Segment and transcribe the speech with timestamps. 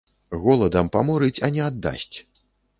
[0.45, 2.13] Голадам паморыць, а не аддасць.